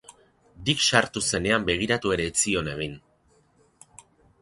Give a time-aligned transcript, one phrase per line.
[0.69, 3.01] Dick sartu zenean begiratu ere ez zion egin.